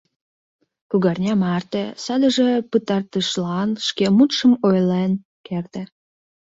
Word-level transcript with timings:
—Кугарня 0.89 1.33
марте,- 1.41 1.83
садыже 2.03 2.49
пытартышлан 2.71 3.69
шке 3.87 4.05
мутшым 4.15 4.51
ойлен 4.67 5.11
керте. 5.47 5.81